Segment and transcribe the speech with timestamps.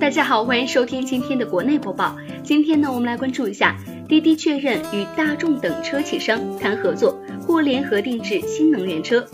[0.00, 2.16] 大家好，欢迎收听今天的国内播报。
[2.42, 3.76] 今天呢，我们来关注一下
[4.08, 9.26] 滴滴确认与大众等车企商谈合作，或联合定制新能源车。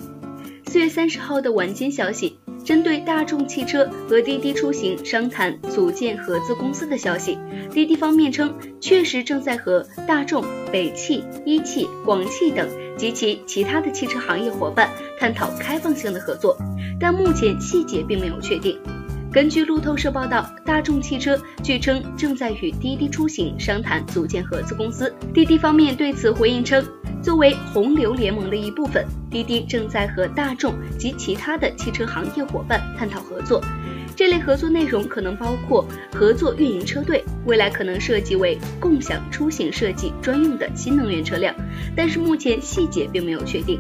[0.67, 7.39] 四月三十号的晚间消息，针对大众汽车和滴滴出行商谈组建合资公司的消息，
[7.71, 16.59] 滴滴方面称，确实正在和大众、北汽、一汽、广汽等及其其他的汽车行业伙伴探讨开放性的合作，
[16.99, 18.77] 但目前细节并没有确定。
[19.37, 25.15] 根据路透社报道，大众汽车据称正在与滴滴出行商谈组建合资公司。
[25.35, 26.83] 滴滴方面对此回应称，
[27.23, 33.63] 作为洪流联盟的一部分，滴滴正在和大众及其他的汽车行业伙伴探讨合作。
[34.17, 41.55] 这类合作内容可能包括合作运营车队，未来可能设计为共享出行设计专用的新能源车辆，
[41.95, 43.79] 但是目前细节并没有确定。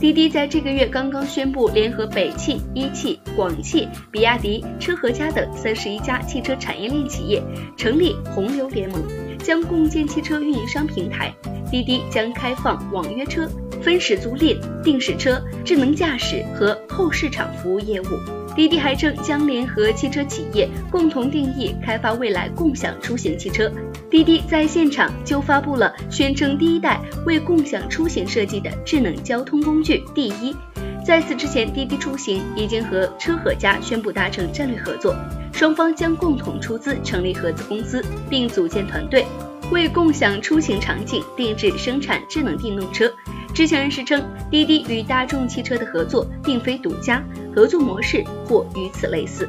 [0.00, 7.42] 滴滴在这个月刚刚宣布，联合北汽、一汽、广汽、比亚迪、车和家等三十一家汽车产业链企业，
[7.76, 9.02] 成立洪流联盟，
[9.42, 11.34] 将共建汽车运营商平台。
[11.68, 13.48] 滴滴将开放网约车、
[13.82, 18.06] 分时租赁、定时车、智能驾驶和后市场服务业务。
[18.54, 23.70] 滴滴还称将联合汽车企业，共同定义开发未来共享出行汽车。
[24.10, 30.56] 滴滴在现场就发布了宣称第一代为共享出行设计的智能交通工具“第一”。
[31.04, 35.14] 在此之前，滴滴出行已经和车和家宣布达成战略合作，
[35.52, 39.26] 双方将共同出资成立合资公司，并组建团队，
[39.70, 43.10] 为共享出行场景定制生产智能电动车。
[43.54, 47.22] 知情人士称，滴滴与大众汽车的合作并非独家，
[47.54, 49.48] 合作模式或与此类似。